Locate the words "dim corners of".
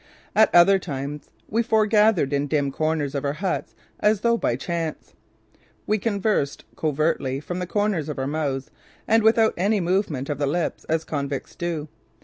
2.47-3.23